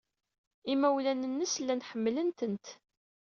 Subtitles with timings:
[0.73, 2.65] Imawlan-nnes llan ḥemmlen-tent.